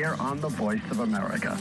[0.00, 1.52] Here on the Voice of America.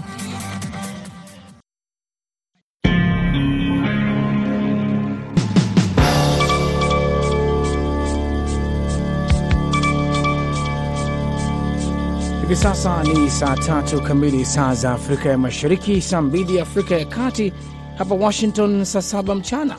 [12.41, 17.05] Hivi sasa ni saa tatu kamili saa za Afrika ya Mashariki, saa mbili Afrika ya
[17.05, 17.53] Kati,
[17.97, 19.75] hapa Washington saa saba mchana.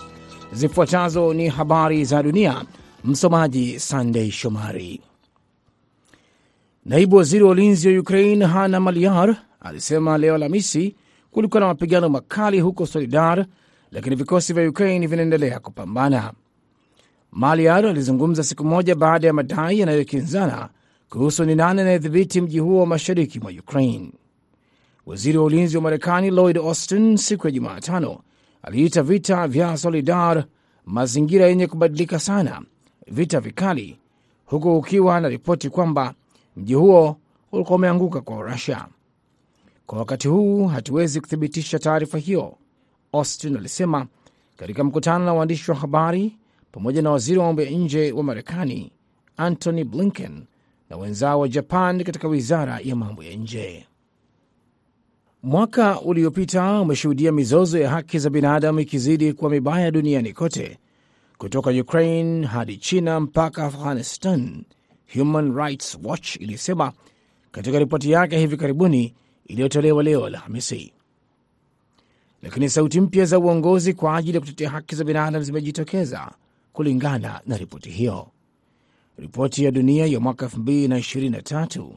[0.52, 2.64] Zifuatazo ni habari za dunia,
[3.04, 5.00] msomaji Sandei Shomari.
[6.91, 10.95] Naibu waziri wa ulinzi wa Ukraine Hana Maliar alisema leo Alhamisi
[11.30, 13.47] kulikuwa na mapigano makali huko Solidar,
[13.91, 16.33] lakini vikosi vya Ukraine vinaendelea kupambana.
[17.33, 20.69] Maliar alizungumza siku moja baada ya madai yanayokinzana
[21.09, 24.12] kuhusu ni nani anayedhibiti mji huo wa mashariki mwa Ukraine.
[25.06, 28.19] Waziri wa ulinzi wa Marekani Lloyd Austin siku ya Jumatano
[28.62, 30.45] aliita vita vya Solidar
[30.86, 32.62] mazingira yenye kubadilika sana,
[33.06, 33.98] vita vikali,
[34.45, 36.14] huku ukiwa na ripoti kwamba
[36.60, 37.16] mji huo
[37.52, 38.87] ulikuwa umeanguka kwa Rusia.
[39.87, 42.56] Kwa wakati huu hatuwezi kuthibitisha taarifa hiyo,
[43.12, 44.06] Austin alisema
[44.56, 46.36] katika mkutano na waandishi wa habari
[46.72, 48.92] pamoja na waziri wa mambo ya nje wa Marekani
[49.36, 50.42] Antony Blinken
[50.91, 53.86] na wenzao wa Japan katika wizara ya mambo ya nje.
[55.42, 60.78] Mwaka uliopita umeshuhudia mizozo ya haki za binadamu ikizidi kuwa mibaya duniani kote,
[61.38, 64.64] kutoka Ukraine hadi China mpaka Afghanistan,
[65.14, 66.92] Human Rights Watch ilisema
[67.53, 69.14] katika ripoti yake hivi karibuni
[69.47, 70.92] iliyotolewa leo Alhamisi.
[72.42, 76.33] Lakini sauti mpya za uongozi kwa ajili ya kutetea haki za binadamu zimejitokeza
[76.72, 78.28] kulingana na ripoti hiyo.
[79.19, 81.91] Ripoti ya dunia ya mwaka 2023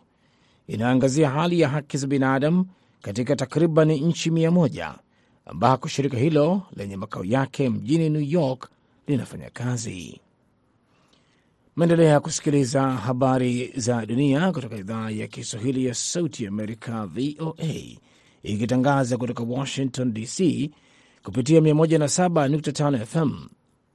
[0.67, 2.66] inaangazia hali ya haki za binadamu
[3.02, 4.95] katika takriban nchi mia moja
[5.45, 8.69] ambako shirika hilo lenye makao yake mjini New York
[9.08, 10.19] linafanya kazi.
[11.75, 17.97] Maendelea kusikiliza habari za dunia kutoka idhaa ya Kiswahili ya Sauti ya Amerika, VOA,
[18.43, 20.69] ikitangaza kutoka Washington DC
[21.23, 23.31] kupitia 107.5 FM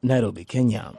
[0.02, 0.92] Nairobi, Kenya.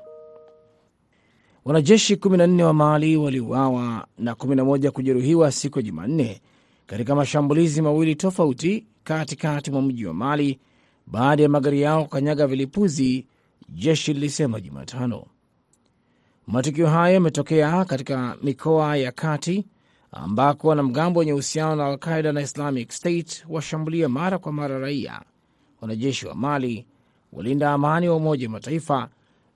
[1.65, 6.41] Wanajeshi 14 wa Mali waliuawa na 11 kujeruhiwa siku ya Jumanne
[6.87, 10.59] katika mashambulizi mawili tofauti katikati mwa mji wa Mali
[11.07, 13.27] baada ya magari yao kukanyaga vilipuzi,
[13.69, 15.25] jeshi lilisema Jumatano.
[16.51, 19.65] Matukio hayo yametokea katika mikoa ya kati
[20.11, 25.21] ambako wanamgambo wenye uhusiano na Alqaida na Islamic State washambulia mara kwa mara raia,
[25.81, 26.85] wanajeshi wa Mali,
[27.33, 29.09] walinda amani wa Umoja wa Mataifa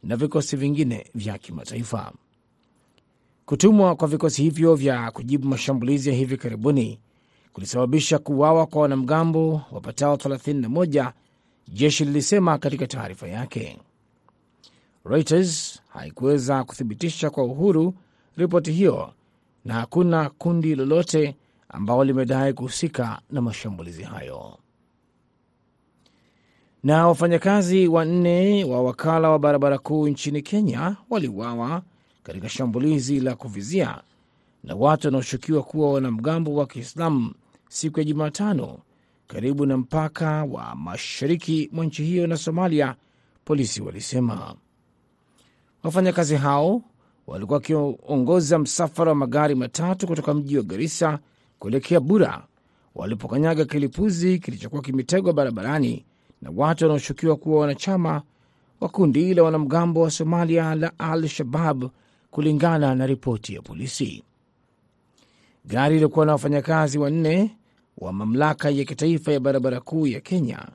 [0.03, 2.11] na vikosi vingine vya kimataifa.
[3.45, 6.99] Kutumwa kwa vikosi hivyo vya kujibu mashambulizi ya hivi karibuni
[7.53, 11.11] kulisababisha kuuawa kwa wanamgambo wapatao 31,
[11.67, 13.79] jeshi lilisema katika taarifa yake.
[15.05, 17.93] Reuters haikuweza kuthibitisha kwa uhuru
[18.37, 19.13] ripoti hiyo
[19.65, 21.35] na hakuna kundi lolote
[21.69, 24.57] ambalo limedai kuhusika na mashambulizi hayo.
[26.83, 31.81] Na wafanyakazi wanne wa wakala wa barabara kuu nchini Kenya waliuawa
[32.23, 34.01] katika shambulizi la kuvizia
[34.63, 37.33] na watu wanaoshukiwa kuwa wanamgambo wa Kiislamu
[37.69, 38.77] siku ya Jumatano
[39.27, 42.95] karibu na mpaka wa mashariki mwa nchi hiyo na Somalia,
[43.45, 44.55] polisi walisema.
[45.83, 46.81] Wafanyakazi hao
[47.27, 51.19] walikuwa wakiongoza msafara wa magari matatu kutoka mji wa Garissa
[51.59, 52.43] kuelekea Bura
[52.95, 56.05] walipokanyaga kilipuzi kilichokuwa kimetegwa barabarani
[56.41, 58.21] na watu wanaoshukiwa kuwa wanachama
[58.81, 61.89] wa kundi la wanamgambo wa Somalia la Al Shabab,
[62.31, 64.23] kulingana na ripoti ya polisi.
[65.65, 67.57] Gari lilikuwa na wafanyakazi wanne
[67.97, 70.67] wa mamlaka ya kitaifa ya barabara kuu ya Kenya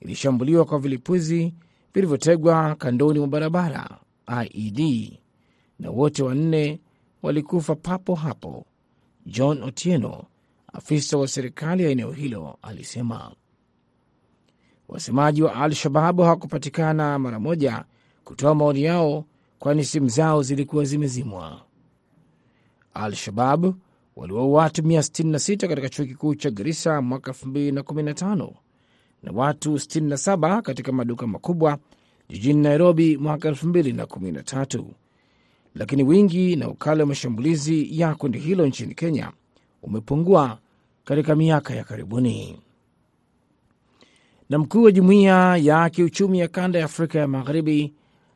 [0.00, 1.54] ilishambuliwa kwa vilipuzi
[1.94, 3.88] vilivyotegwa kandoni mwa barabara
[4.30, 5.12] IED,
[5.78, 6.80] na wote wanne
[7.22, 8.66] walikufa papo hapo.
[9.26, 10.24] John Otieno,
[10.72, 13.32] afisa wa serikali ya eneo hilo, alisema.
[14.88, 17.84] Wasemaji wa Al Shababu hawakupatikana mara moja
[18.24, 19.24] kutoa maoni yao,
[19.58, 21.62] kwani simu zao zilikuwa zimezimwa.
[22.94, 23.74] Al Shabab
[24.16, 28.52] waliwaua watu 166 katika chuo kikuu cha Garissa mwaka 2015
[29.22, 31.78] na watu 67 katika maduka makubwa
[32.30, 34.84] jijini Nairobi mwaka 2013,
[35.74, 39.30] lakini wingi na ukali wa mashambulizi ya kundi hilo nchini Kenya
[39.82, 40.58] umepungua
[41.04, 42.60] katika miaka ya karibuni.
[44.50, 47.92] Na mkuu wa jumuiya ya kiuchumi ya kanda ya Afrika ya Magharibi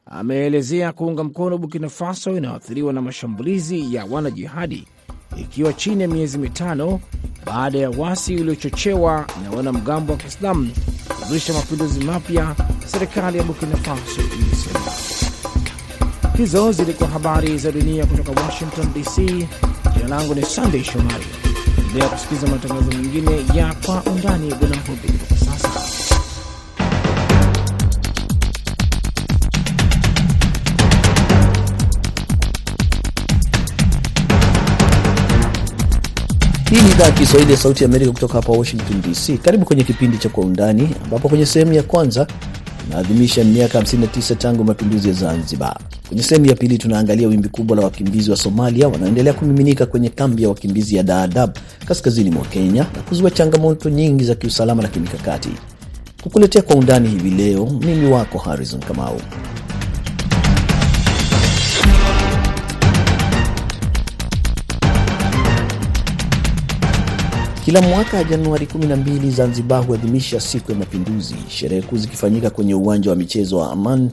[0.06, 4.86] ameelezea kuunga mkono Burkina Faso inayoathiriwa na mashambulizi ya wanajihadi
[5.36, 7.00] ikiwa chini ya miezi mitano
[7.46, 10.70] baada ya wasi uliochochewa na wanamgambo wa Kiislamu
[11.26, 12.54] kuzusha mapinduzi mapya,
[12.86, 14.80] serikali ya Burkina Faso imesema.
[16.36, 19.16] Hizo zilikuwa habari za dunia kutoka Washington DC.
[19.96, 21.24] Jina langu ni Sandey Shomari.
[21.78, 24.54] Endelea kusikiliza matangazo mengine ya Kwa Undani.
[24.54, 25.08] Bwana mfupi
[36.70, 39.38] Hii ni idhaa ya Kiswahili ya Sauti ya Amerika kutoka hapa Washington DC.
[39.42, 42.26] Karibu kwenye kipindi cha Kwa Undani, ambapo kwenye sehemu ya kwanza
[42.84, 45.76] tunaadhimisha miaka 59 tangu mapinduzi ya Zanzibar.
[46.08, 50.42] Kwenye sehemu ya pili tunaangalia wimbi kubwa la wakimbizi wa Somalia wanaoendelea kumiminika kwenye kambi
[50.42, 51.56] ya wakimbizi ya Dadaab
[51.86, 55.48] kaskazini mwa Kenya na kuzua changamoto nyingi za kiusalama na kimikakati.
[56.22, 59.20] Kukuletea Kwa Undani hivi leo, mimi wako Harrison Kamau.
[67.64, 73.16] Kila mwaka Januari 12 Zanzibar huadhimisha siku ya mapinduzi, sherehe kuu zikifanyika kwenye uwanja wa
[73.16, 74.10] michezo wa Aman,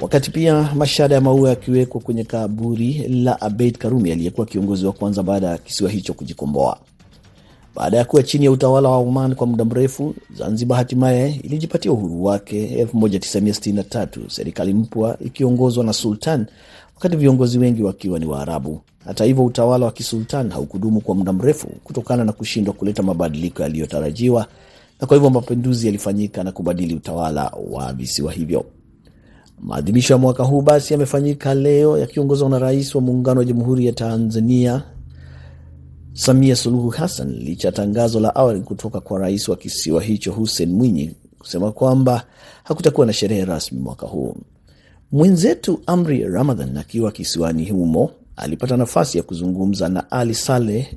[0.00, 5.22] wakati pia mashada ya maua yakiwekwa kwenye kaburi la Abeid Karume aliyekuwa kiongozi wa kwanza
[5.22, 6.78] baada ya kisiwa hicho kujikomboa.
[7.74, 12.24] Baada ya kuwa chini ya utawala wa Oman kwa muda mrefu, Zanzibar hatimaye ilijipatia uhuru
[12.24, 12.84] wake.
[12.94, 16.46] 1963, serikali mpya ikiongozwa na Sultan,
[17.00, 18.80] wakati viongozi wengi wakiwa ni Waarabu.
[19.04, 24.46] Hata hivyo, utawala wa kisultan haukudumu kwa muda mrefu kutokana na kushindwa kuleta mabadiliko yaliyotarajiwa,
[25.00, 28.64] na kwa hivyo mapinduzi yalifanyika na kubadili utawala wa visiwa hivyo.
[29.60, 33.92] Maadhimisho ya mwaka huu basi yamefanyika leo yakiongozwa na Rais wa Muungano wa Jamhuri ya
[33.92, 34.82] Tanzania
[36.12, 40.72] Samia Suluhu Hassan, licha ya tangazo la awali kutoka kwa rais wa kisiwa hicho Hussein
[40.72, 42.24] Mwinyi kusema kwamba
[42.64, 44.36] hakutakuwa na sherehe rasmi mwaka huu.
[45.12, 50.94] Mwenzetu Amri Ramadhan akiwa kisiwani humo alipata nafasi ya kuzungumza na Ali Saleh,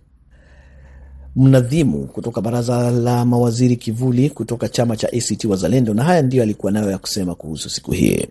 [1.36, 6.72] mnadhimu kutoka baraza la mawaziri kivuli kutoka chama cha ACT Wazalendo, na haya ndiyo alikuwa
[6.72, 8.28] nayo ya kusema kuhusu siku hii.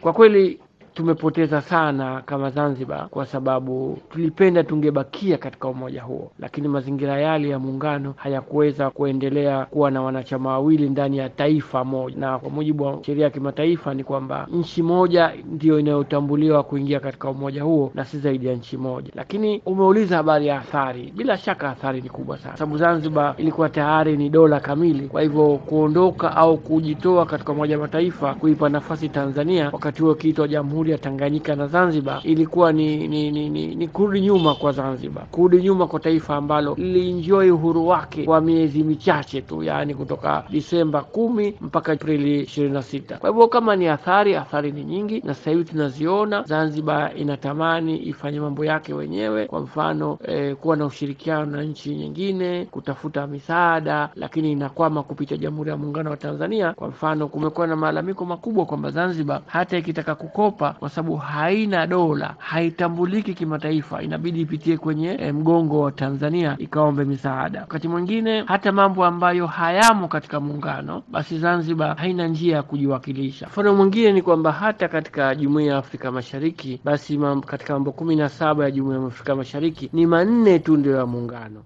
[0.00, 0.58] Kwa kweli
[0.96, 7.58] tumepoteza sana kama Zanzibar kwa sababu tulipenda tungebakia katika umoja huo, lakini mazingira yale ya
[7.58, 12.98] muungano hayakuweza kuendelea kuwa na wanachama wawili ndani ya taifa moja, na kwa mujibu wa
[13.04, 18.18] sheria ya kimataifa ni kwamba nchi moja ndiyo inayotambuliwa kuingia katika umoja huo na si
[18.18, 19.10] zaidi ya nchi moja.
[19.14, 24.16] Lakini umeuliza habari ya athari, bila shaka athari ni kubwa sana, sababu Zanzibar ilikuwa tayari
[24.16, 25.08] ni dola kamili.
[25.08, 30.48] Kwa hivyo kuondoka au kujitoa katika umoja wa mataifa, kuipa nafasi Tanzania wakati huo ikiitwa
[30.48, 35.26] jamhuri ya Tanganyika na Zanzibar ilikuwa ni ni, ni, ni, ni kurudi nyuma kwa Zanzibar,
[35.30, 41.00] kurudi nyuma kwa taifa ambalo lilienjoy uhuru wake kwa miezi michache tu, yaani kutoka Disemba
[41.02, 43.16] kumi mpaka Aprili ishirini na sita.
[43.18, 46.42] Kwa hivyo kama ni athari, athari ni nyingi, na sasa hivi tunaziona.
[46.42, 52.64] Zanzibar inatamani ifanye mambo yake wenyewe, kwa mfano eh, kuwa na ushirikiano na nchi nyingine,
[52.70, 56.72] kutafuta misaada, lakini inakwama kupitia Jamhuri ya Muungano wa Tanzania.
[56.72, 62.34] Kwa mfano, kumekuwa na malalamiko makubwa kwamba Zanzibar hata ikitaka kukopa kwa sababu haina dola,
[62.38, 67.60] haitambuliki kimataifa, inabidi ipitie kwenye e, mgongo wa Tanzania ikaombe misaada.
[67.60, 73.46] Wakati mwingine hata mambo ambayo hayamo katika muungano, basi Zanzibar haina njia ya kujiwakilisha.
[73.46, 78.16] Mfano mwingine ni kwamba hata katika Jumuiya ya Afrika Mashariki, basi mam, katika mambo kumi
[78.16, 81.62] na saba ya Jumuiya ya Afrika Mashariki ni manne tu ndio ya muungano.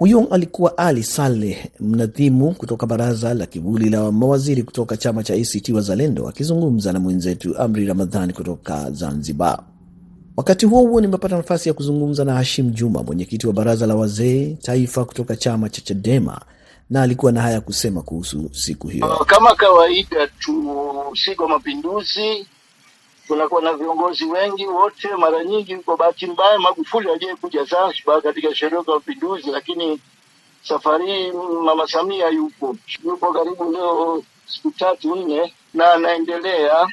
[0.00, 5.68] Huyo alikuwa Ali Saleh, mnadhimu kutoka baraza la kivuli la mawaziri kutoka chama cha ACT
[5.68, 9.58] Wazalendo, akizungumza na mwenzetu Amri Ramadhani kutoka Zanzibar.
[10.36, 14.56] Wakati huo huo, nimepata nafasi ya kuzungumza na Hashim Juma, mwenyekiti wa baraza la wazee
[14.62, 16.40] taifa kutoka chama cha Chadema,
[16.90, 19.24] na alikuwa na haya ya kusema kuhusu siku hiyo.
[19.26, 20.64] Kama kawaida tu,
[21.24, 22.46] siku ya mapinduzi
[23.30, 25.08] tunakuwa na viongozi wengi wote.
[25.16, 30.00] Mara nyingi, kwa bahati mbaya, Magufuli aliyekuja Zanzibar katika sherehe za mapinduzi, lakini
[30.62, 31.32] safari hii
[31.64, 36.86] mama Samia yupo yupo karibu leo siku tatu nne, na anaendelea.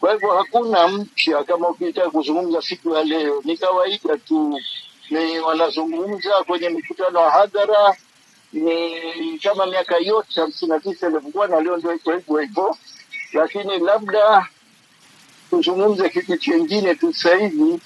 [0.00, 1.44] Kwa hivyo hakuna mpya.
[1.44, 4.60] Kama ukitaka kuzungumza siku ya leo, ni kawaida tu,
[5.10, 7.96] ni wanazungumza kwenye mikutano ya hadhara,
[8.52, 12.76] ni kama miaka yote hamsini na tisa ilivyokuwa, na leo ndio iko hivyo hivyo,
[13.32, 14.46] lakini labda
[15.50, 17.80] tuzungumze kitu chengine tu sasa hivi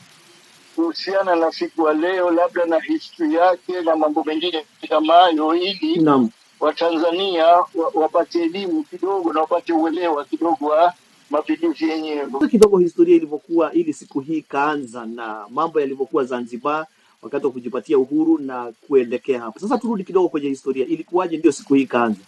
[0.76, 5.96] kuhusiana na siku ya leo, labda na history yake na mambo mengine kama hayo, ili
[6.02, 6.30] Naam.
[6.60, 10.94] Watanzania wa, wapate elimu kidogo na wapate uelewa kidogo wa
[11.30, 12.26] mapinduzi yenyewe.
[12.50, 16.86] kidogo historia ilivyokuwa ili siku hii ikaanza na mambo yalivyokuwa Zanzibar
[17.22, 19.60] wakati wa kujipatia uhuru na kuelekea hapo.
[19.60, 22.20] Sasa turudi kidogo kwenye historia, ilikuwaje ndio siku hii ikaanza?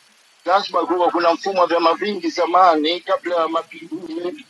[0.44, 4.44] Zanzibar kuwa kuna mfumo wa vyama vingi zamani, kabla ya mapinduzi.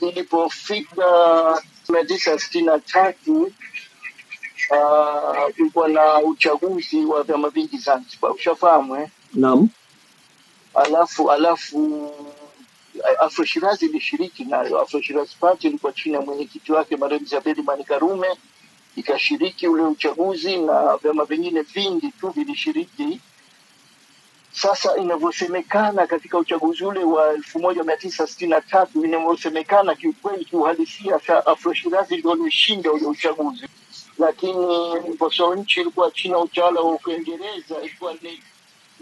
[0.00, 3.52] Ilipofika mia tisa sitini na tatu
[5.56, 9.08] kulikuwa na uchaguzi wa vyama vingi Zanzibar, ushafahamu eh?
[9.34, 9.68] Naam.
[10.74, 12.10] alafu alafu
[13.20, 14.80] Afro Shirazi ilishiriki nayo.
[14.80, 18.28] Afro Shirazi Party ilikuwa chini ya mwenyekiti wake marehemu Zuberi Mani Karume,
[18.96, 23.20] ikashiriki ule uchaguzi na vyama vingine vingi tu vilishiriki.
[24.52, 30.44] Sasa inavyosemekana katika uchaguzi ule wa elfu moja mia tisa sitini na tatu inavyosemekana kiukweli,
[30.44, 31.74] kiuhalisia, Afro
[32.10, 33.68] ndio walioshinda ule uchaguzi,
[34.18, 34.92] lakini
[35.36, 38.40] sababu nchi ilikuwa chini utawala wa Uingereza, ilikuwa ni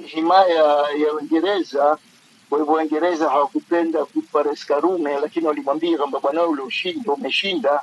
[0.07, 0.65] himaya
[0.99, 1.99] ya Uingereza.
[2.49, 7.81] Kwa hivyo Waingereza hawakupenda kumpa Rais Karume, lakini walimwambia kwamba bwana, ulioshinda umeshinda,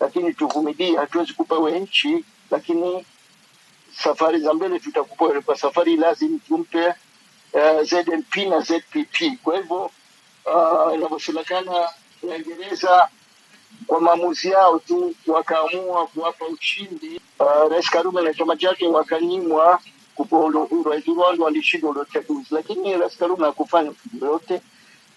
[0.00, 3.06] lakini tuvumilie, hatuwezi kupa wewe nchi, lakini
[3.96, 5.40] safari za mbele tutakupa.
[5.42, 6.94] Kwa safari lazima tumpe
[7.52, 9.38] uh, ZNP na ZPP.
[9.42, 9.90] Kwa hivyo
[10.46, 11.88] uh, inavyosemekana
[12.22, 13.08] Waingereza
[13.86, 19.80] kwa maamuzi yao tu wakaamua kuwapa ushindi uh, Rais Karume na chama chake wakanyimwa
[20.14, 20.92] kupewa uhuru.
[21.16, 24.60] Rwanda walishinda ule uchaguzi, lakini Rais Karume hakufanya yote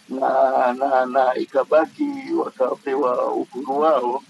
[0.09, 2.05] na na na ikabaki
[2.37, 4.23] wakapewa uhuru wao.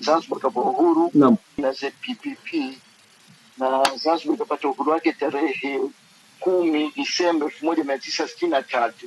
[0.00, 1.12] Zanzibar ikapewa uhuru
[1.58, 2.54] na ZPPP
[3.58, 5.80] na Zanzibar ikapata uhuru wake tarehe
[6.40, 9.06] kumi Disemba elfu moja mia tisa sitini na tatu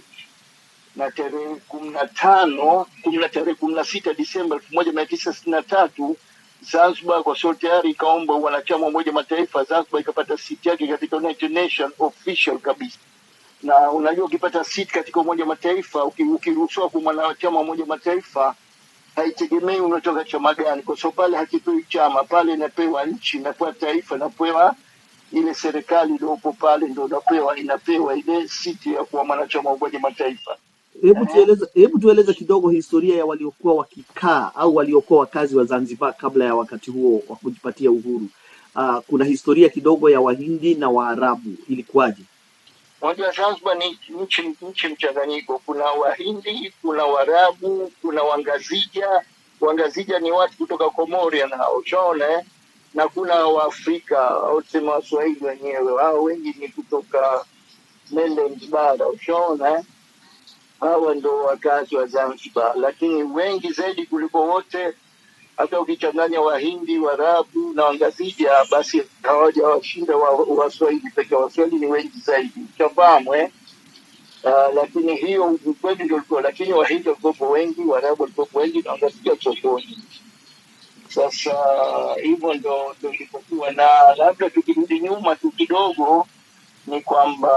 [0.95, 5.05] na tarehe kumi na tano kumi na tarehe kumi na sita Disemba elfu moja mia
[5.05, 6.17] tisa sitini na tatu
[6.71, 9.63] Zanzibar kwa sio tayari ikaomba wanachama wa Umoja Mataifa.
[9.63, 12.97] Zanzibar ikapata siti yake katika United Nations official kabisa,
[13.63, 18.55] na unajua ukipata siti katika Umoja Mataifa, ukiruhusiwa kwa mwanachama wa Umoja Mataifa
[19.15, 24.75] haitegemei unatoka chama gani, kwa sababu pale hakipewi chama, pale inapewa nchi, inapewa taifa, inapewa
[25.33, 30.57] ile serikali iliyopo pale, ndo inapewa inapewa ile siti ya kuwa mwanachama wa Umoja Mataifa.
[31.01, 36.45] Hebu tueleze, hebu tueleze kidogo historia ya waliokuwa wakikaa au waliokuwa wakazi wa Zanzibar kabla
[36.45, 38.27] ya wakati huo wa kujipatia uhuru.
[38.75, 42.23] Uh, kuna historia kidogo ya Wahindi na Waarabu, ilikuwaje?
[43.01, 49.07] Unajua Zanzibar ni nchi nchi mchanganyiko, kuna Wahindi, kuna Waarabu, kuna Wangazija.
[49.61, 52.39] Wangazija ni watu kutoka Komoria nao ushaona eh?
[52.93, 57.45] Na kuna Waafrika au Waswahili wenyewe, hao wengi ni kutoka
[58.71, 59.83] bara, ushaona eh?
[60.79, 64.93] hawa ndo wakazi wa Zanzibar, lakini wengi zaidi kuliko wote,
[65.57, 71.35] hata ukichanganya Wahindi, Waarabu na Wangazija, basi hawajawashinda Waswahili wa pekee.
[71.35, 73.49] Waswahili ni wengi zaidi, utafahamu eh?
[74.43, 79.37] Uh, lakini hiyo ukweli ndio ulikuwa, lakini Wahindi walikuwepo wengi, Waarabu walikuwepo wengi na Wangazija
[79.43, 79.97] sokoni.
[81.15, 81.53] Sasa
[82.23, 86.27] hivyo ndo ilivyokuwa, na labda tukirudi nyuma tu kidogo
[86.87, 87.49] ni kwamba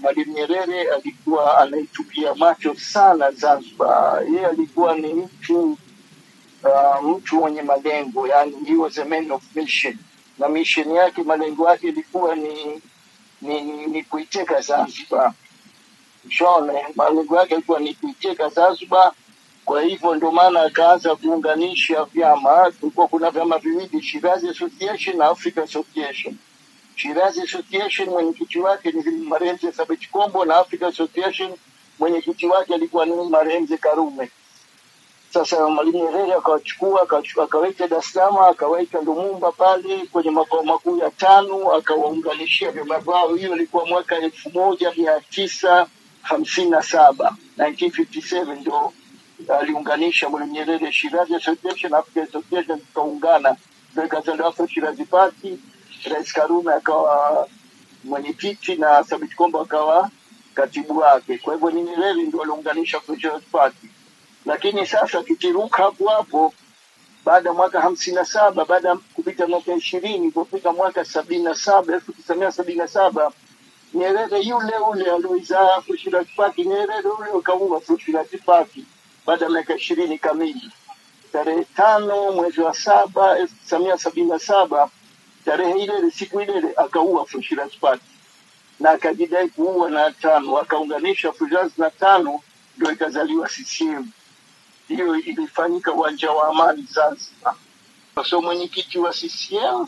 [0.00, 4.24] Mwalimu Nyerere alikuwa anaitupia macho sana Zanzibar.
[4.28, 5.78] Yeye alikuwa ni mtu
[6.64, 9.98] uh, mtu mwenye malengo, yani he was a man of mission,
[10.38, 12.82] na mission yake, malengo yake ilikuwa ni
[13.42, 15.32] ni, ni, ni kuiteka Zanzibar.
[16.28, 19.12] shone, malengo yake alikuwa ni kuiteka Zanzibar.
[19.64, 22.72] Kwa hivyo ndio maana akaanza kuunganisha vyama.
[22.80, 26.36] Kulikuwa kuna vyama viwili, Shirazi Association na Africa Association.
[26.96, 31.52] Shirazi Association mwenyekiti wake ni Marenze Thabit Kombo na Africa Association
[31.98, 34.30] mwenyekiti wake alikuwa ni Marenze Karume.
[35.32, 37.02] Sasa Mwalimu Nyerere akawachukua
[37.42, 43.34] akaweka Dar es Salaam akaweka Lumumba pale kwenye makao makuu ya tano akawaunganishia vyama vyao.
[43.34, 45.86] Hiyo ilikuwa mwaka elfu moja mia tisa
[46.22, 48.92] hamsini na saba 1957 ndo
[49.48, 52.80] aliunganisha Mwalimu Nyerere Shirazi Association na Africa Association
[54.06, 55.58] ikazaliwa Afro Shirazi Party.
[56.10, 57.48] Rais Karume akawa
[58.04, 60.10] mwenyekiti na Thabit Kombo akawa
[60.54, 61.38] katibu wake.
[61.38, 63.88] Kwa hivyo ni Nyerere ndio aliunganisha Afro Shirazi Party
[64.46, 66.54] lakini sasa tukiruka hapo hapo
[67.24, 71.54] baada ya mwaka hamsini na saba baada ya kupita miaka ishirini kufika mwaka sabini na
[71.54, 73.32] saba elfu tisa mia sabini na saba
[73.94, 78.84] Nyerere yule ule alioizaa Afro Shirazi Party, Nyerere ule ukaua Afro Shirazi Party
[79.26, 80.70] baada ya miaka ishirini kamili.
[81.32, 84.90] Tarehe tano mwezi wa saba elfu tisa mia sabini na saba
[85.44, 87.40] tarehe ile ile siku ile ile akaua Afro
[87.80, 88.04] Party
[88.80, 92.40] na akajidai kuua na tano, akaunganisha Afro na tano,
[92.76, 94.06] ndio ikazaliwa CCM
[94.88, 97.54] hiyo ilifanyika uwanja wa Amani Zanzibar.
[98.24, 99.86] So mwenyekiti wa CCM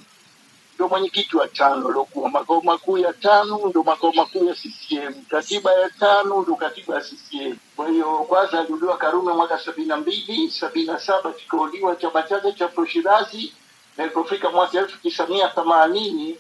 [0.77, 5.73] ndo mwenyekiti wa tano aliokuwa makao makuu ya tano ndo makao makuu ya CCM, katiba
[5.73, 7.57] ya tano ndo katiba ya CCM.
[7.77, 12.53] Kwa hiyo kwanza aliuliwa Karume mwaka sabini na mbili sabini na saba kikauliwa chama chake
[12.53, 13.53] cha Proshirazi,
[13.97, 16.37] na ilipofika mwaka elfu tisa mia themanini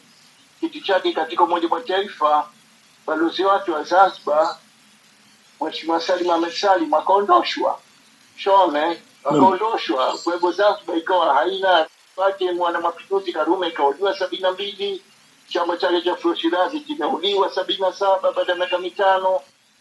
[0.60, 2.48] kiti chake katika Umoja wa Mataifa,
[3.06, 4.56] balozi wake wa Zanzibar
[5.60, 7.80] Mheshimiwa Salim Ahmed Salim akaondoshwa
[8.36, 10.18] shone akaondoshwa.
[10.24, 15.02] Kwa hivyo Zanzibar ikawa haina pake mwana mapinduzi Karume ikauliwa sabini na mbili
[15.48, 19.40] chama chake cha Shirazi kimeuliwa sabini na saba baada ya miaka mitano.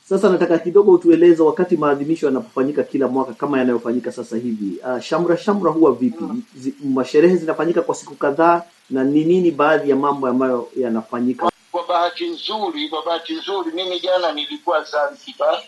[0.09, 5.37] Sasa nataka kidogo utueleze wakati maadhimisho yanapofanyika kila mwaka kama yanayofanyika sasa hivi, uh, shamra
[5.37, 6.23] shamra huwa vipi?
[6.55, 11.51] Zi, masherehe zinafanyika kwa siku kadhaa, na ni nini baadhi ya mambo ambayo yanafanyika?
[11.71, 15.61] Kwa bahati nzuri, kwa bahati nzuri, mimi jana nilikuwa Zanzibar,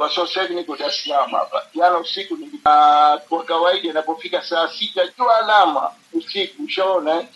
[0.00, 1.66] kwa sasa hivi niko Dar es Salaam hapa.
[1.74, 7.26] Jana usiku nilikuwa, kwa kawaida inapofika saa sita jua alama usiku, ushaona eh?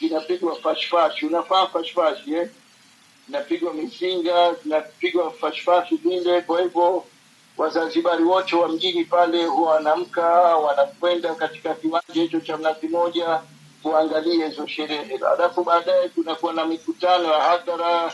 [0.00, 2.48] inapigwa fashfashi, unafaa fashfashi eh?
[3.28, 6.40] inapigwa mizinga, inapigwa fashfashi vile.
[6.40, 7.04] Kwa hivyo
[7.56, 13.40] Wazanzibari wote wa mjini pale huwa wanamka wanakwenda katika kiwanja hicho cha Mnazi Moja
[13.82, 18.12] kuangalia hizo sherehe, alafu baadaye kunakuwa na mikutano ya hadhara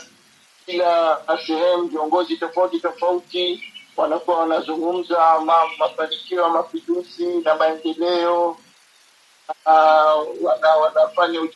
[0.65, 1.17] kila
[1.47, 3.63] sehemu, viongozi tofauti tofauti
[3.99, 8.57] wanakuwa wanazungumza ma, mafanikio ya mapinduzi na maendeleo.
[9.65, 11.47] Uh, wana, wanafanya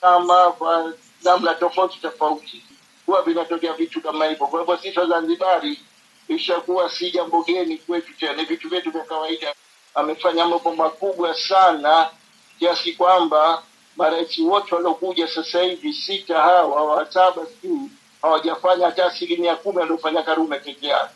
[0.00, 0.92] kama kwa
[1.24, 2.64] namna tofauti tofauti,
[3.06, 4.46] huwa vinatokea vitu kama hivyo.
[4.46, 5.80] Kwa hivyo sisi Wazanzibari
[6.28, 9.54] ishakuwa si jambo geni kwetu tena, ni vitu vyetu vya kawaida.
[9.94, 12.10] Amefanya mambo makubwa sana
[12.58, 13.62] kiasi kwamba
[13.96, 17.90] marais wote waliokuja sasa hivi sita hawa wa saba sijui
[18.22, 21.14] hawajafanya hata asilimia kumi aliofanya Karume peke yake.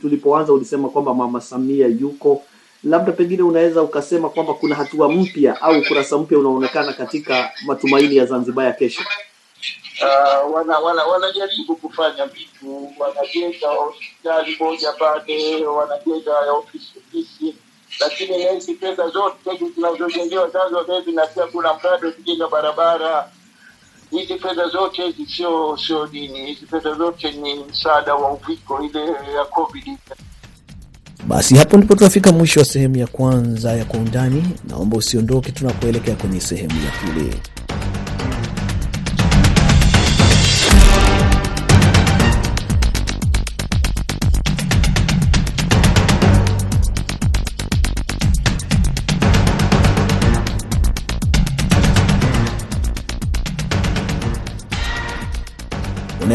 [0.00, 2.42] Tulipoanza ulisema kwamba Mama Samia yuko,
[2.84, 8.26] labda pengine unaweza ukasema kwamba kuna hatua mpya au ukurasa mpya unaonekana katika matumaini ya
[8.26, 9.02] Zanzibar ya kesho.
[10.02, 17.54] Uh, wana, wana, wanajaribu kufanya vitu, wanajenga hospitali moja pale, wanajenga ofisi ofisi,
[18.00, 19.36] lakini hizi pesa zote
[19.74, 23.30] zinazojengewa Zanzibar kuna mradi wa kujenga barabara.
[24.14, 24.38] Hizi
[24.72, 29.00] zote sio sio dini, fedha zote ni msaada wa uviko ile
[29.36, 29.98] ya COVID.
[31.28, 34.44] Basi hapo ndipo tunafika mwisho wa sehemu ya kwanza ya Kwa Undani.
[34.68, 37.34] Naomba usiondoke tunapoelekea kwenye sehemu ya pili.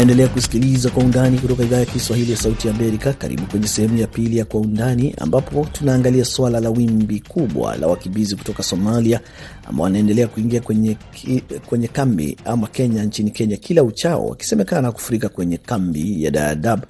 [0.00, 3.12] Unaendelea kusikiliza Kwa Undani kutoka idhaa ya Kiswahili ya Sauti ya Amerika.
[3.12, 7.86] Karibu kwenye sehemu ya pili ya Kwa Undani, ambapo tunaangalia suala la wimbi kubwa la
[7.86, 9.20] wakimbizi kutoka Somalia
[9.66, 10.96] ambao wanaendelea kuingia kwenye,
[11.66, 16.80] kwenye kambi ama Kenya, nchini Kenya kila uchao, wakisemekana kufurika kwenye kambi ya Dadaab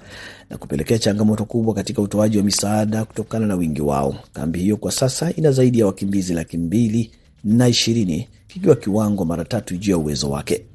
[0.49, 4.15] na kupelekea changamoto kubwa katika utoaji wa misaada kutokana na wingi wao.
[4.33, 7.11] Kambi hiyo kwa sasa ina zaidi ya wakimbizi laki mbili
[7.43, 10.65] na ishirini kikiwa kiwango mara tatu juu ya uwezo wake.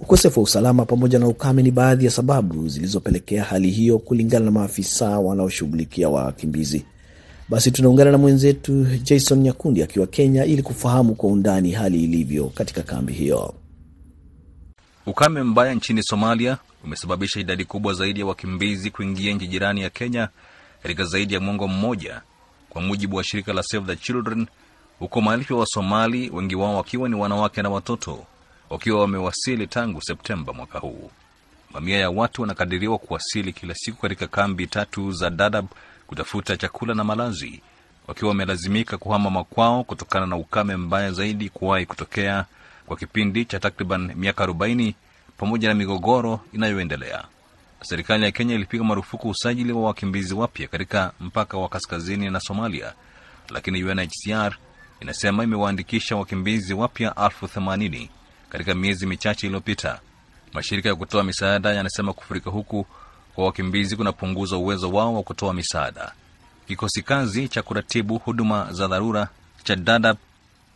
[0.00, 4.50] Ukosefu wa usalama pamoja na ukame ni baadhi ya sababu zilizopelekea hali hiyo, kulingana na
[4.50, 6.84] maafisa wanaoshughulikia wakimbizi.
[7.48, 12.82] Basi tunaungana na mwenzetu Jason Nyakundi akiwa Kenya ili kufahamu kwa undani hali ilivyo katika
[12.82, 13.54] kambi hiyo.
[15.06, 20.28] Ukame mbaya nchini Somalia umesababisha idadi kubwa zaidi ya wakimbizi kuingia nchi jirani ya Kenya
[20.82, 22.20] katika zaidi ya mwongo mmoja,
[22.70, 24.46] kwa mujibu wa shirika la Save the Children.
[24.98, 28.18] Huko maelfu ya Wasomali, wengi wao wakiwa ni wanawake na watoto
[28.70, 31.10] wakiwa wamewasili tangu Septemba mwaka huu.
[31.72, 35.66] Mamia ya watu wanakadiriwa kuwasili kila siku katika kambi tatu za Dadaab
[36.06, 37.62] kutafuta chakula na malazi,
[38.08, 42.44] wakiwa wamelazimika kuhama makwao kutokana na ukame mbaya zaidi kuwahi kutokea
[42.86, 44.94] kwa kipindi cha takriban miaka 40
[45.36, 47.24] pamoja na migogoro inayoendelea.
[47.82, 52.92] Serikali ya Kenya ilipiga marufuku usajili wa wakimbizi wapya katika mpaka wa kaskazini na Somalia,
[53.50, 54.56] lakini UNHCR
[55.00, 58.10] inasema imewaandikisha wakimbizi wapya elfu themanini
[58.50, 60.00] katika miezi michache iliyopita.
[60.52, 62.86] Mashirika ya kutoa misaada yanasema kufurika huku
[63.34, 66.12] kwa wakimbizi kunapunguza uwezo wao wa kutoa misaada.
[66.68, 69.28] Kikosi kazi cha kuratibu huduma za dharura
[69.64, 70.16] cha Dadaab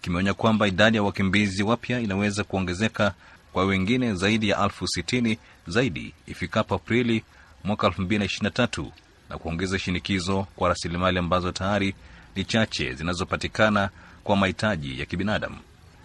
[0.00, 3.14] kimeonya kwamba idadi ya wakimbizi wapya inaweza kuongezeka
[3.52, 7.24] kwa wengine zaidi ya elfu sitini zaidi ifikapo Aprili
[7.64, 8.87] mwaka 2023
[9.30, 11.94] na kuongeza shinikizo kwa rasilimali ambazo tayari
[12.37, 13.90] ni chache zinazopatikana
[14.24, 15.56] kwa mahitaji ya kibinadamu.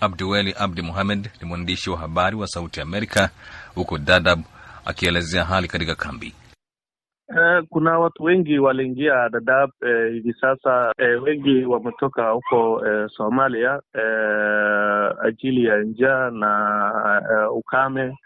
[0.02, 3.30] Abduweli Abdi Muhamed ni mwandishi wa habari wa Sauti Amerika
[3.76, 4.40] huko Dadab
[4.86, 6.34] akielezea hali katika kambi.
[7.38, 9.70] Eh, kuna watu wengi waliingia Dadaab
[10.14, 17.54] hivi eh, sasa eh, wengi wametoka huko eh, Somalia eh, ajili ya njaa na eh,
[17.56, 18.18] ukame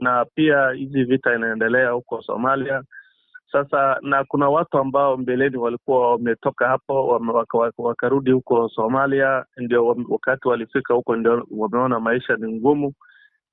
[0.00, 2.82] na pia hizi vita inaendelea huko Somalia
[3.52, 10.48] sasa, na kuna watu ambao mbeleni walikuwa wametoka hapo waka, wakarudi huko Somalia, ndio wakati
[10.48, 12.92] walifika huko ndio wameona maisha ni ngumu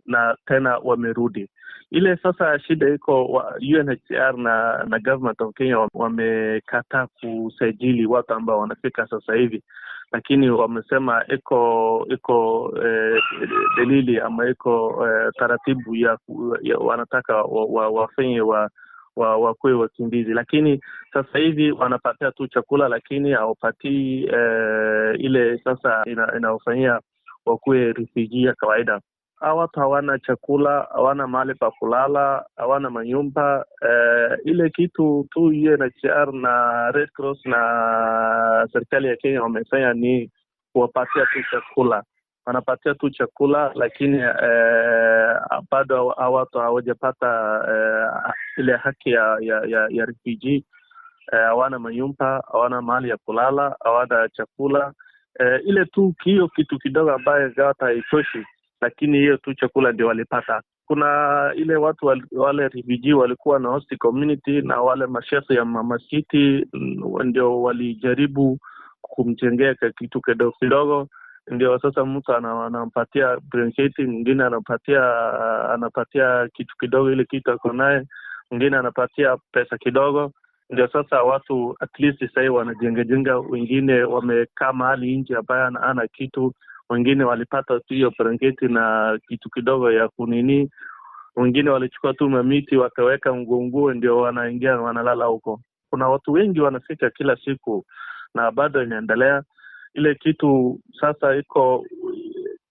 [0.05, 1.49] na tena wamerudi.
[1.91, 3.43] Ile sasa shida iko
[3.79, 9.63] UNHCR na na government of Kenya wamekataa kusajili watu ambao wanafika sasa hivi,
[10.11, 13.21] lakini wamesema iko iko eh,
[13.77, 16.17] dalili ama iko eh, taratibu ya,
[16.61, 18.69] ya wanataka wafanye wa, wa wa
[19.15, 20.81] wakuwe wakimbizi, lakini
[21.13, 26.99] sasa hivi wanapatia tu chakula, lakini hawapatii eh, ile sasa ina, inaofanyia
[27.45, 28.99] wakuwe refugee ya kawaida.
[29.39, 36.33] Hawa watu hawana chakula, hawana mahali pa kulala, hawana manyumba eh, ile kitu tu UNHCR
[36.33, 40.31] na Red Cross na serikali ya Kenya wamefanya ni
[40.73, 42.03] kuwapatia tu chakula
[42.45, 45.37] wanapatia tu chakula lakini eh,
[45.71, 50.63] bado watu hawajapata eh, ile haki ya ya, ya, ya refugee.
[51.31, 54.93] Hawana eh, manyumba, hawana mahali ya kulala, hawana chakula.
[55.39, 58.45] Eh, ile tu hiyo kitu kidogo ambayo gawata haitoshi,
[58.81, 60.61] lakini hiyo tu chakula ndio walipata.
[60.85, 66.67] Kuna ile watu wale, refugee walikuwa na host community na wale mashehe ya mamasiti
[67.23, 68.59] ndio walijaribu
[69.01, 71.07] kumjengea kitu kidogo kidogo
[71.51, 75.01] ndio sasa mtu anampatia blanketi, mwingine anapatia
[75.73, 78.03] anapatia kitu kidogo, ile kitu ako naye,
[78.51, 80.31] mwingine anapatia pesa kidogo.
[80.69, 86.53] Ndio sasa watu at least sahii wanajengajenga, wengine wamekaa mahali nje ambaye ana kitu,
[86.89, 90.69] wengine walipata tu hiyo blanketi na kitu kidogo ya kunini,
[91.35, 95.61] wengine walichukua tu mamiti wakaweka nguonguo, ndio wanaingia wanalala huko.
[95.89, 97.85] Kuna watu wengi wanafika kila siku
[98.33, 99.43] na bado inaendelea
[99.95, 101.85] ile kitu sasa iko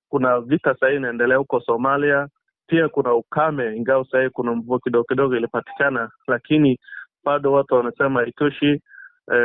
[0.08, 2.28] kuna vita sahii inaendelea huko Somalia,
[2.66, 6.78] pia kuna ukame, ingawa sahii kuna mvua kidogo kidogo ilipatikana, lakini
[7.24, 8.82] bado watu wanasema haitoshi.
[9.34, 9.36] E,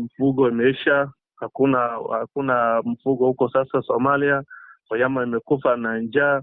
[0.00, 1.78] mfugo imeisha, hakuna
[2.10, 4.42] hakuna mfugo huko sasa Somalia.
[4.90, 6.42] Wanyama imekufa na njaa,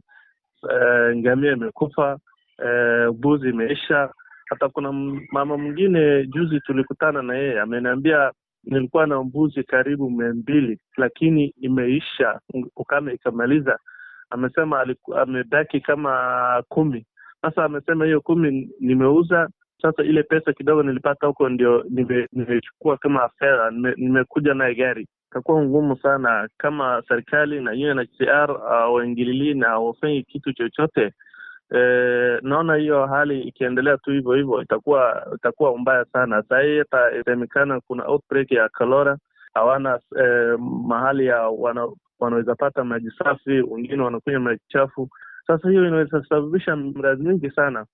[0.72, 2.18] e, ngamia imekufa,
[2.66, 4.14] e, mbuzi imeisha.
[4.50, 4.92] Hata kuna
[5.32, 8.32] mama mwingine juzi tulikutana na yeye ameniambia
[8.64, 12.40] nilikuwa na mbuzi karibu mia mbili lakini imeisha,
[12.76, 13.80] ukame ikamaliza.
[14.30, 14.86] Amesema
[15.22, 17.06] amebaki kama kumi.
[17.42, 19.50] Sasa amesema hiyo kumi nimeuza.
[19.82, 21.86] Sasa ile pesa kidogo nilipata huko ndio
[22.32, 25.08] nimechukua nime kama fedha, nimekuja naye gari.
[25.32, 28.52] Itakuwa ngumu sana kama serikali na UNHCR
[28.94, 31.14] waingililii na wafanyi kitu chochote.
[31.76, 31.80] E,
[32.42, 36.44] naona hiyo hali ikiendelea tu hivyo hivyo itakuwa itakuwa mbaya sana.
[36.50, 39.18] Sahii hata isemekana kuna outbreak ya cholera,
[39.54, 40.24] hawana e,
[40.88, 41.88] mahali ya wana,
[42.20, 45.10] wanaweza pata maji safi, wengine wanakunywa maji chafu.
[45.48, 47.86] Sasa hiyo inaweza sababisha mradhi mingi sana.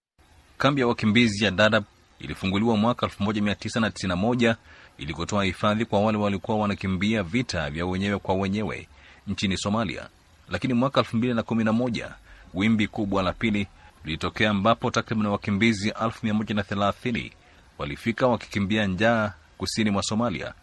[0.58, 1.84] Kambi ya wakimbizi ya Dadaab
[2.20, 4.56] ilifunguliwa mwaka 1991
[4.98, 8.88] ili kutoa hifadhi kwa wale walikuwa wanakimbia vita vya wenyewe kwa wenyewe
[9.28, 10.08] nchini Somalia,
[10.50, 12.10] lakini mwaka 2011
[12.56, 13.68] wimbi kubwa la pili
[14.06, 17.32] lilitokea ambapo takriban wakimbizi elfu mia moja na thelathini
[17.78, 20.54] walifika wakikimbia njaa kusini mwa Somalia,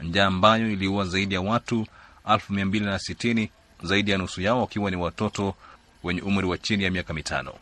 [0.00, 1.86] njaa ambayo iliua zaidi ya watu
[2.32, 3.50] elfu mia mbili na sitini,
[3.82, 5.54] zaidi ya nusu yao wakiwa ni watoto
[6.02, 7.52] wenye umri wa chini ya miaka mitano.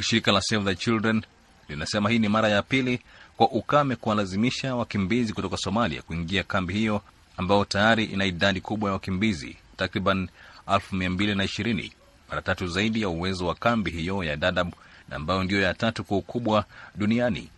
[0.00, 1.22] Shirika la Save the Children
[1.68, 3.00] linasema hii ni mara ya pili
[3.36, 7.02] kwa ukame kuwalazimisha wakimbizi kutoka Somalia kuingia kambi hiyo
[7.36, 10.28] ambayo tayari ina idadi kubwa ya wakimbizi takriban
[10.74, 11.92] elfu mia mbili na ishirini
[12.32, 14.72] mara tatu zaidi ya uwezo wa kambi hiyo ya Dadaab
[15.08, 16.64] na ambayo ndiyo ya tatu kwa ukubwa
[16.94, 17.48] duniani.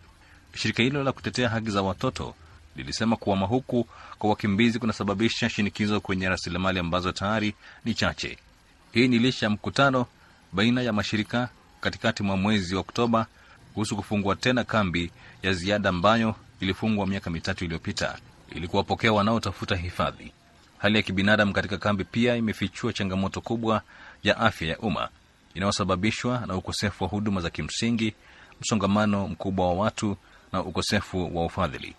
[0.55, 2.35] Shirika hilo la kutetea haki za watoto
[2.75, 3.87] lilisema kuhama huku
[4.19, 8.37] kwa wakimbizi kunasababisha shinikizo kwenye rasilimali ambazo tayari ni chache.
[8.91, 10.05] Hii ni licha ya mkutano
[10.51, 11.49] baina ya mashirika
[11.81, 13.25] katikati mwa mwezi wa Oktoba
[13.73, 15.11] kuhusu kufungua tena kambi
[15.43, 18.17] ya ziada ambayo ilifungwa miaka mitatu iliyopita
[18.55, 20.31] ili kuwapokea wanaotafuta hifadhi.
[20.77, 23.81] Hali ya kibinadamu katika kambi pia imefichua changamoto kubwa
[24.25, 25.09] ya afya ya umma
[25.53, 28.13] inayosababishwa na ukosefu wa huduma za kimsingi,
[28.61, 30.17] msongamano mkubwa wa watu
[30.53, 31.95] na ukosefu wa ufadhili.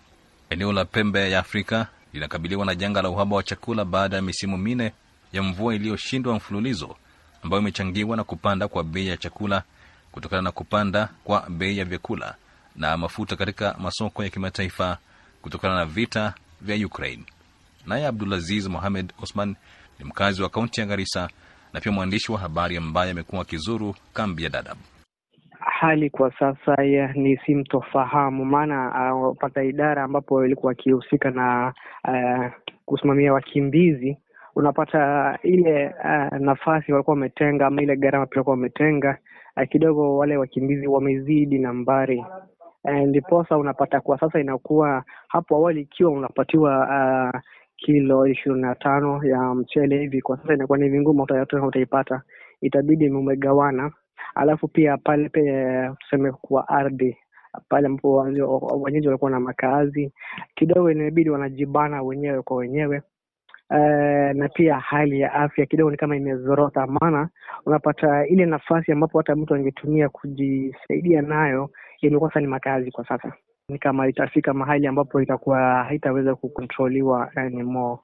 [0.49, 4.57] Eneo la pembe ya Afrika linakabiliwa na janga la uhaba wa chakula baada ya misimu
[4.57, 4.91] minne
[5.33, 6.95] ya mvua iliyoshindwa mfululizo,
[7.43, 9.63] ambayo imechangiwa na kupanda kwa bei ya chakula
[10.11, 12.35] kutokana na kupanda kwa bei ya vyakula
[12.75, 14.97] na mafuta katika masoko ya kimataifa
[15.41, 17.23] kutokana na vita vya Ukraine.
[17.85, 19.55] Naye Abdulaziz Mohamed Osman
[19.99, 21.29] ni mkazi wa kaunti ya Garissa
[21.77, 24.77] na pia mwandishi wa habari ambaye amekuwa akizuru kambi ya Dadaab.
[25.59, 31.73] Hali kwa sasa ya ni simtofahamu, maana uh, pata idara ambapo ilikuwa akihusika na
[32.07, 32.45] uh,
[32.85, 34.17] kusimamia wakimbizi,
[34.55, 39.17] unapata ile uh, nafasi walikuwa wametenga ama ile gharama pia walikuwa wametenga
[39.57, 42.25] uh, kidogo, wale wakimbizi wamezidi nambari
[43.07, 46.79] ndiposa unapata kwa sasa inakuwa hapo awali ikiwa unapatiwa
[47.33, 47.41] uh,
[47.77, 51.23] kilo ishirini na tano ya mchele hivi, kwa sasa inakuwa ni vingumu
[51.67, 52.21] utaipata,
[52.61, 53.91] itabidi umegawana.
[54.35, 57.17] Alafu pia pale pe tuseme kwa ardhi
[57.69, 58.17] pale ambapo
[58.81, 60.11] wenyeji walikuwa na makazi
[60.55, 63.01] kidogo, inabidi wanajibana wenyewe kwa wenyewe.
[63.69, 63.77] uh,
[64.35, 67.29] na pia hali ya afya kidogo ni kama imezorota, maana
[67.65, 71.69] unapata ile nafasi ambapo hata mtu angetumia kujisaidia nayo
[72.01, 73.33] imekuwa sasa ni makazi kwa sasa,
[73.69, 77.99] ni kama itafika mahali ambapo itakuwa haitaweza kukontroliwa anymore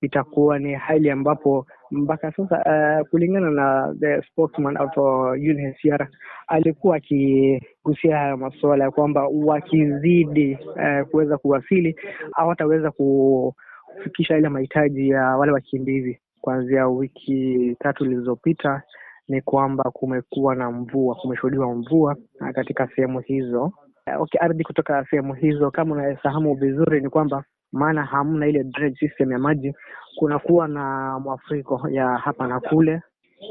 [0.00, 2.56] itakuwa ni hali ambapo mpaka sasa
[3.00, 4.96] uh, kulingana na the spokesman of
[5.32, 6.08] UNHCR
[6.48, 11.96] alikuwa akigusia haya masuala ya kwamba wakizidi uh, kuweza kuwasili
[12.32, 16.20] hawataweza kufikisha ile mahitaji ya wale wakimbizi.
[16.40, 18.82] Kuanzia wiki tatu zilizopita
[19.28, 22.16] ni kwamba kumekuwa na mvua, kumeshuhudiwa mvua
[22.54, 23.72] katika sehemu hizo.
[24.06, 29.32] Okay, ardhi kutoka sehemu hizo, kama unafahamu vizuri, ni kwamba maana hamna ile drainage system
[29.32, 29.74] ya maji,
[30.18, 33.02] kunakuwa na mwafuriko ya hapa na kule.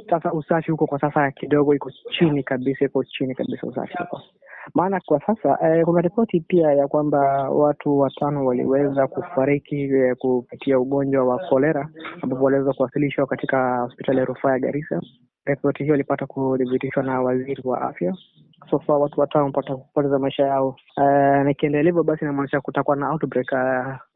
[0.09, 4.21] Sasa usafi huko kwa sasa kidogo iko chini kabisa, iko chini kabisa usafi huko,
[4.73, 10.79] maana kwa sasa eh, kuna ripoti pia ya kwamba watu watano waliweza kufariki eh, kupitia
[10.79, 11.89] ugonjwa wa kolera
[12.21, 15.01] ambapo waliweza kuwasilishwa katika hospitali ya rufaa ya Garissa.
[15.45, 18.15] Ripoti hiyo ilipata kudhibitishwa na waziri wa afya.
[18.69, 20.75] So far watu watano wamepata kupoteza maisha yao.
[20.97, 23.51] Uh, nikiendelea hivyo basi inamaanisha kutakuwa na outbreak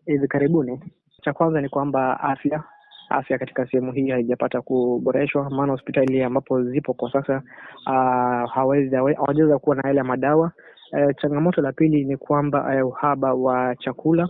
[0.06, 0.80] hivi uh, karibuni.
[1.22, 2.64] Cha kwanza ni kwamba afya
[3.10, 7.42] afya katika sehemu hii haijapata kuboreshwa, maana hospitali ambapo zipo kwa sasa
[7.88, 10.52] uh, kuwa na yale madawa.
[10.94, 14.30] Uh, changamoto la pili ni kwamba uh, uhaba wa chakula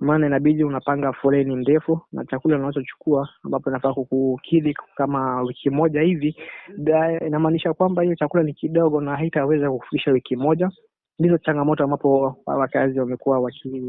[0.00, 6.36] maana inabidi unapanga foleni ndefu na chakula unachochukua ambapo inafaa kukukidhi kama wiki moja hivi,
[7.26, 10.70] inamaanisha kwamba hiyo chakula ni kidogo na haitaweza kufikisha wiki moja.
[11.18, 13.40] Ndizo changamoto ambapo wakazi wamekuwa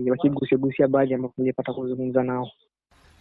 [0.10, 2.48] wakigusiagusia baadhi ambapo nilipata kuzungumza nao.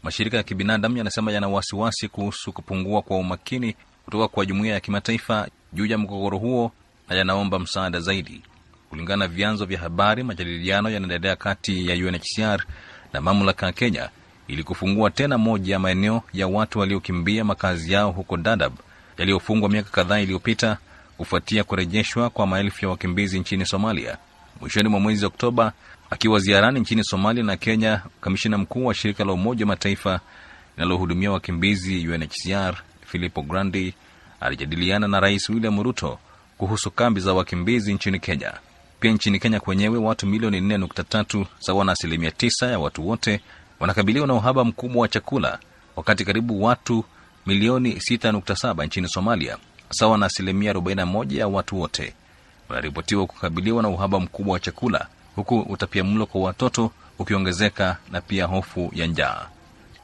[0.02, 3.74] Mashirika ya kibinadamu yanasema yana wasiwasi kuhusu kupungua kwa umakini
[4.04, 6.70] kutoka kwa jumuiya ya kimataifa juu ya mgogoro huo
[7.08, 8.42] na yanaomba msaada zaidi.
[8.90, 12.64] Kulingana na vyanzo vya habari, majadiliano yanaendelea kati ya UNHCR
[13.12, 14.08] na mamlaka ya Kenya
[14.48, 18.72] ili kufungua tena moja ya maeneo ya watu waliokimbia makazi yao huko Dadaab
[19.18, 20.78] yaliyofungwa miaka kadhaa iliyopita
[21.16, 24.16] kufuatia kurejeshwa kwa maelfu ya wakimbizi nchini Somalia.
[24.60, 25.72] Mwishoni mwa mwezi Oktoba,
[26.10, 30.20] akiwa ziarani nchini Somalia na Kenya, kamishina mkuu wa shirika la Umoja wa Mataifa
[30.76, 32.74] linalohudumia wakimbizi UNHCR
[33.06, 33.94] Filippo Grandi
[34.40, 36.18] alijadiliana na Rais William Ruto
[36.58, 38.52] kuhusu kambi za wakimbizi nchini Kenya.
[39.00, 43.40] Pia nchini Kenya kwenyewe watu milioni 4.3 sawa na asilimia 9 ya watu wote
[43.80, 45.58] wanakabiliwa na uhaba mkubwa wa chakula,
[45.96, 47.04] wakati karibu watu
[47.46, 49.56] milioni 6.7 nchini Somalia
[49.90, 52.14] sawa na asilimia 41 ya watu wote
[52.68, 55.06] wanaripotiwa kukabiliwa na uhaba mkubwa wa chakula,
[55.36, 59.46] huku utapiamlo kwa watoto ukiongezeka na pia hofu ya njaa.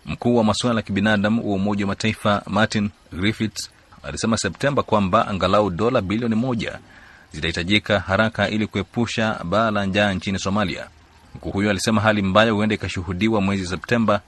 [0.07, 3.71] Mkuu wa masuala ya kibinadamu wa Umoja wa Mataifa Martin Griffiths
[4.03, 6.79] alisema Septemba kwamba angalau dola bilioni moja
[7.35, 10.87] zitahitajika haraka ili kuepusha baa la njaa nchini Somalia.
[11.35, 14.21] Mkuu huyo alisema hali mbaya huenda ikashuhudiwa mwezi Septemba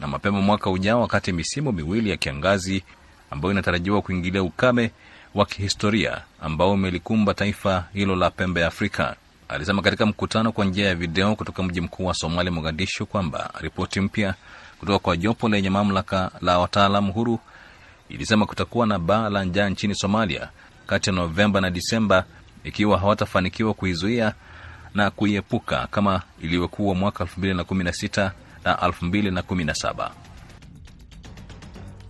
[0.00, 2.82] na mapema mwaka ujao, wakati misimu miwili ya kiangazi
[3.30, 4.90] ambayo inatarajiwa kuingilia ukame
[5.34, 9.16] wa kihistoria ambao umelikumba taifa hilo la pembe ya Afrika.
[9.48, 14.00] Alisema katika mkutano kwa njia ya video kutoka mji mkuu wa Somalia, Mogadishu, kwamba ripoti
[14.00, 14.34] mpya
[14.80, 17.38] kutoka kwa jopo lenye mamlaka la wataalamu huru
[18.08, 20.48] ilisema kutakuwa na baa la njaa nchini Somalia
[20.86, 22.24] kati ya Novemba na Disemba
[22.64, 24.34] ikiwa hawatafanikiwa kuizuia
[24.94, 28.30] na kuiepuka kama ilivyokuwa mwaka 2016
[28.64, 30.10] na 2017.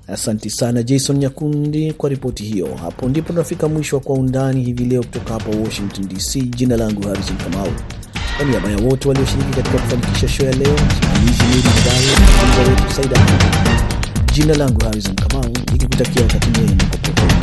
[0.09, 2.75] Asanti sana Jason Nyakundi kwa ripoti hiyo.
[2.75, 6.43] Hapo ndipo tunafika mwisho wa Kwa Undani hivi leo kutoka hapa Washington DC.
[6.43, 7.69] Jina langu Harrison Kamau,
[8.37, 11.69] kwa niaba ya wote walioshiriki katika kufanikisha show ya leo, msimamizi
[12.97, 13.21] Saida.
[14.33, 17.42] Jina langu Harrison Kamau, nikikutakia wakati mwema popote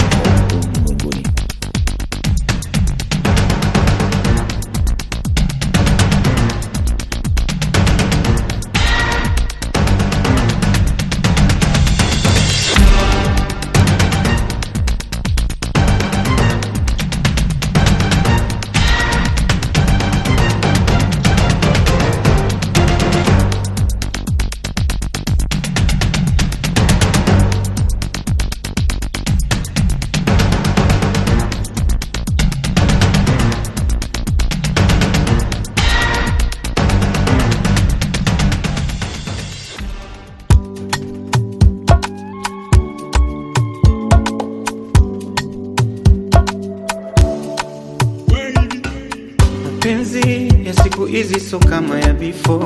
[51.11, 52.65] hizi so kama ya before,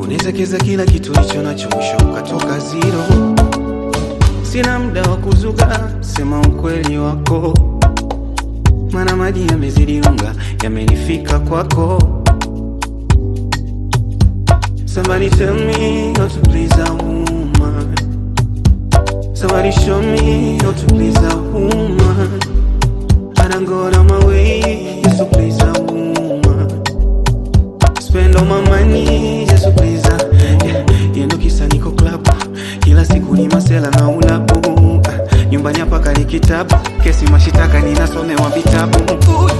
[0.00, 3.04] unawezekeza kila kitu hicho nacho, mwisho ukatoka zero.
[4.42, 7.54] Sina muda wa kuzuga, sema ukweli wako,
[8.92, 11.98] mana maji yamezidi unga, yamenifika kwako.
[14.86, 17.94] Somebody tell me how to please a woman.
[19.34, 22.40] Somebody show me how to please a woman.
[23.38, 25.61] I done go down my way to please
[35.72, 36.74] Nyumbani hapa kani kitabu.
[37.02, 38.98] Kesi mashitaka ninasomewa vitabu.